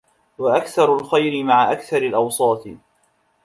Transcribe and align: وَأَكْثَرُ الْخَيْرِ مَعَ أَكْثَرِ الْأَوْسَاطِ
وَأَكْثَرُ 0.37 0.95
الْخَيْرِ 0.95 1.43
مَعَ 1.43 1.71
أَكْثَرِ 1.71 1.97
الْأَوْسَاطِ 1.97 2.63